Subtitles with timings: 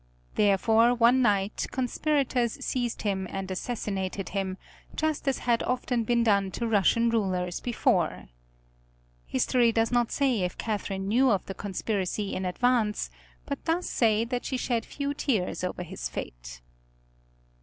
[0.33, 4.57] Therefore one night conspirators seized him and assassinated him,
[4.95, 8.29] just as had often been done to Russian rulers before.
[9.27, 13.11] History does not say if Catherine knew of the conspiracy in advance,
[13.45, 16.61] but does say that she shed few tears over his fate.